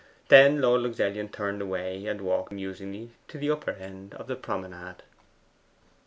Then 0.29 0.61
Lord 0.61 0.81
Luxellian 0.81 1.31
turned 1.31 1.61
away, 1.61 2.07
and 2.07 2.21
walked 2.21 2.51
musingly 2.51 3.11
to 3.27 3.37
the 3.37 3.51
upper 3.51 3.69
end 3.69 4.15
of 4.15 4.25
the 4.25 4.35
promenade. 4.35 5.03